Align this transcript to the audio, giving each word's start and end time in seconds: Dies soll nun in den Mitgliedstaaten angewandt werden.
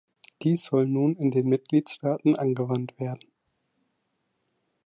Dies 0.41 0.63
soll 0.65 0.87
nun 0.87 1.15
in 1.15 1.29
den 1.29 1.47
Mitgliedstaaten 1.47 2.35
angewandt 2.35 2.99
werden. 2.99 3.29